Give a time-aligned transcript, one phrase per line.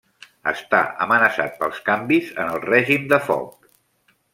[0.51, 3.75] Està amenaçat pels canvis en el règim de foc.